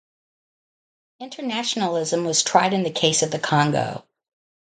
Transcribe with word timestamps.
Internationalism 1.19 2.23
was 2.25 2.41
tried 2.41 2.73
in 2.73 2.81
the 2.81 2.89
case 2.89 3.21
of 3.21 3.29
the 3.29 3.37
Congo. 3.37 4.03